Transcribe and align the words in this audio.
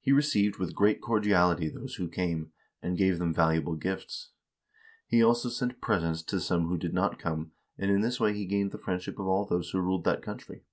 He 0.00 0.10
received 0.10 0.56
with 0.58 0.74
great 0.74 1.00
cordiality 1.00 1.68
those 1.68 1.94
who 1.94 2.08
came, 2.08 2.50
and 2.82 2.98
gave 2.98 3.20
them 3.20 3.32
valuable 3.32 3.76
gifts. 3.76 4.30
He 5.06 5.22
also 5.22 5.48
sent 5.50 5.80
presents 5.80 6.24
to 6.24 6.40
some 6.40 6.66
who 6.66 6.76
did 6.76 6.92
not 6.92 7.16
come, 7.16 7.52
and 7.78 7.88
in 7.88 8.00
this 8.00 8.18
way 8.18 8.34
he 8.34 8.44
gained 8.46 8.72
the 8.72 8.78
friendship 8.78 9.20
of 9.20 9.26
all 9.28 9.44
those 9.46 9.70
who 9.70 9.80
ruled 9.80 10.02
that 10.02 10.20
country. 10.20 10.64